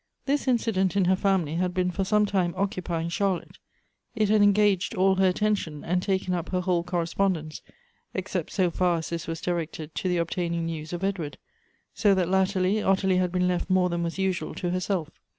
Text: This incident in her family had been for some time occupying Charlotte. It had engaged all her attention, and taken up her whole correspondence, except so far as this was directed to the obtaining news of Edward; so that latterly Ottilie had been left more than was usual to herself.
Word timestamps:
This 0.25 0.47
incident 0.47 0.95
in 0.95 1.05
her 1.05 1.15
family 1.15 1.57
had 1.57 1.75
been 1.75 1.91
for 1.91 2.03
some 2.03 2.25
time 2.25 2.55
occupying 2.57 3.09
Charlotte. 3.09 3.59
It 4.15 4.29
had 4.29 4.41
engaged 4.41 4.95
all 4.95 5.13
her 5.17 5.27
attention, 5.27 5.83
and 5.83 6.01
taken 6.01 6.33
up 6.33 6.49
her 6.49 6.61
whole 6.61 6.81
correspondence, 6.83 7.61
except 8.15 8.51
so 8.51 8.71
far 8.71 8.97
as 8.97 9.11
this 9.11 9.27
was 9.27 9.41
directed 9.41 9.93
to 9.93 10.09
the 10.09 10.17
obtaining 10.17 10.65
news 10.65 10.91
of 10.91 11.03
Edward; 11.03 11.37
so 11.93 12.15
that 12.15 12.29
latterly 12.29 12.81
Ottilie 12.81 13.17
had 13.19 13.31
been 13.31 13.47
left 13.47 13.69
more 13.69 13.89
than 13.89 14.01
was 14.01 14.17
usual 14.17 14.55
to 14.55 14.71
herself. 14.71 15.11